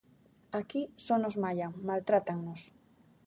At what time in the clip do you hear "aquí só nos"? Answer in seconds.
0.59-1.35